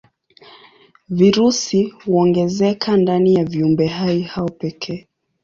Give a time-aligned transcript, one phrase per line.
[1.09, 5.07] Virusi huongezeka ndani ya viumbehai hao pekee.